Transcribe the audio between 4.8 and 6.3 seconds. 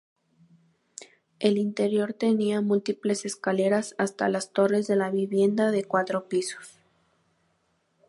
de la vivienda de cuatro